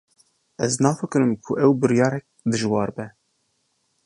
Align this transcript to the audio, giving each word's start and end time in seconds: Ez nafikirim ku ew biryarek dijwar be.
Ez 0.67 0.73
nafikirim 0.83 1.31
ku 1.43 1.51
ew 1.65 1.71
biryarek 1.81 2.25
dijwar 2.51 2.89
be. 2.97 3.05